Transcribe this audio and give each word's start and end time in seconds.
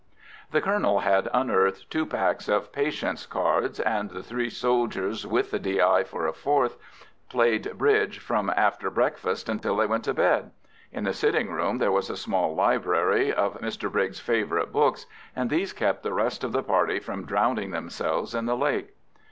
The 0.49 0.61
colonel 0.61 1.01
had 1.01 1.29
unearthed 1.31 1.91
two 1.91 2.07
packs 2.07 2.47
of 2.49 2.71
patience 2.71 3.27
cards, 3.27 3.79
and 3.79 4.09
the 4.09 4.23
three 4.23 4.49
soldiers, 4.49 5.27
with 5.27 5.51
the 5.51 5.59
D.I. 5.59 6.03
for 6.05 6.25
a 6.25 6.33
fourth, 6.33 6.75
played 7.29 7.77
bridge 7.77 8.17
from 8.17 8.51
after 8.55 8.89
breakfast 8.89 9.47
until 9.47 9.75
they 9.75 9.85
went 9.85 10.05
to 10.05 10.15
bed. 10.15 10.53
In 10.91 11.03
the 11.03 11.13
sitting 11.13 11.51
room 11.51 11.77
there 11.77 11.91
was 11.91 12.09
a 12.09 12.17
small 12.17 12.55
library 12.55 13.31
of 13.31 13.59
Mr 13.61 13.91
Briggs' 13.91 14.19
favourite 14.19 14.71
books, 14.71 15.05
and 15.35 15.51
these 15.51 15.71
kept 15.71 16.01
the 16.01 16.13
rest 16.15 16.43
of 16.43 16.51
the 16.51 16.63
party 16.63 16.97
from 16.99 17.23
drowning 17.27 17.69
themselves 17.69 18.33
in 18.33 18.47
the 18.47 18.57
lake. 18.57 18.95